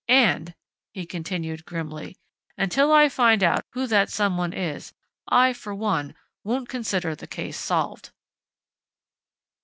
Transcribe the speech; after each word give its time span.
And" 0.07 0.55
he 0.95 1.05
continued 1.05 1.63
grimly, 1.63 2.17
"until 2.57 2.91
I 2.91 3.07
find 3.07 3.43
out 3.43 3.65
who 3.73 3.85
that 3.85 4.09
someone 4.09 4.51
is, 4.51 4.93
I, 5.27 5.53
for 5.53 5.75
one, 5.75 6.15
won't 6.43 6.69
consider 6.69 7.13
the 7.15 7.27
case 7.27 7.55
solved!" 7.59 8.09